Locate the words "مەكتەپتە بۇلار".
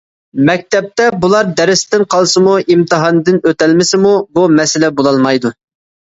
0.45-1.49